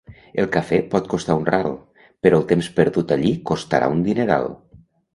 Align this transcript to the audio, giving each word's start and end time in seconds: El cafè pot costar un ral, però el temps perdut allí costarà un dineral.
El 0.43 0.47
cafè 0.53 0.79
pot 0.93 1.09
costar 1.11 1.35
un 1.41 1.45
ral, 1.51 1.77
però 2.25 2.41
el 2.41 2.49
temps 2.55 2.73
perdut 2.81 3.17
allí 3.19 3.37
costarà 3.53 3.95
un 3.99 4.07
dineral. 4.11 4.55